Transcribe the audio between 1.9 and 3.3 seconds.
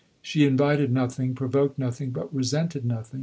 but resented nothing.